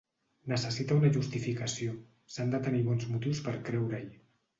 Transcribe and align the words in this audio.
Necessita 0.51 0.95
una 1.01 1.11
justificació: 1.17 1.93
s'han 2.37 2.55
de 2.55 2.61
tenir 2.69 2.81
bons 2.87 3.05
motius 3.13 3.43
per 3.49 3.55
creure-hi. 3.69 4.09